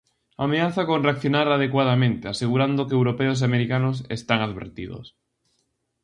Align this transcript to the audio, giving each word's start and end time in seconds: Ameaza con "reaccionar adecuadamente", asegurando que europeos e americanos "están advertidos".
Ameaza 0.45 0.81
con 0.89 1.03
"reaccionar 1.07 1.47
adecuadamente", 1.51 2.25
asegurando 2.27 2.87
que 2.87 2.95
europeos 2.99 3.37
e 3.39 3.45
americanos 3.49 3.97
"están 4.17 4.39
advertidos". 4.47 5.05